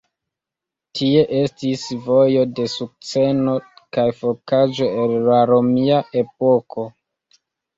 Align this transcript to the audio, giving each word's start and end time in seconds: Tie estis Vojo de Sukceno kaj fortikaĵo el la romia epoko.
Tie 0.99 1.19
estis 1.39 1.83
Vojo 2.05 2.45
de 2.59 2.65
Sukceno 2.77 3.55
kaj 3.99 4.07
fortikaĵo 4.23 4.89
el 5.05 5.15
la 5.29 5.45
romia 5.53 6.01
epoko. 6.25 6.91